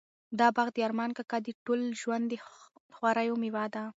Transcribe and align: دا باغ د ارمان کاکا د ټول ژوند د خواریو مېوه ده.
دا 0.39 0.47
باغ 0.55 0.67
د 0.73 0.77
ارمان 0.87 1.09
کاکا 1.17 1.37
د 1.43 1.47
ټول 1.65 1.79
ژوند 2.01 2.25
د 2.31 2.33
خواریو 2.95 3.35
مېوه 3.41 3.65
ده. 3.73 3.83